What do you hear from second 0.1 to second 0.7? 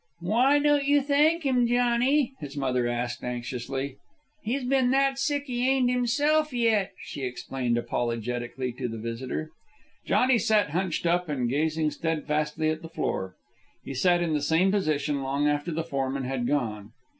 "Why